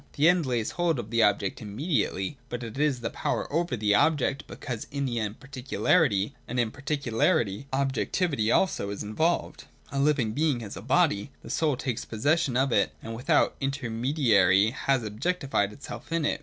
[0.13, 3.93] The End lays hold of the object immediately, because it is the power over the
[3.93, 10.31] object, because in the End particularity, and in particularity objectivity also, is involved.— A living
[10.31, 15.03] being has a body; the soul takes possession of it and with out intermediary has
[15.03, 16.39] objectified itself in it.